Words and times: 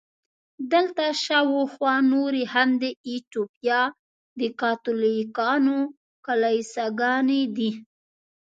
دلته 0.73 1.05
شاوخوا 1.25 1.95
نورې 2.13 2.43
هم 2.53 2.69
د 2.83 2.85
ایټوپیا 3.09 3.81
د 4.39 4.41
کاتولیکانو 4.61 5.77
کلیساګانې 6.25 7.41
دي. 7.55 7.71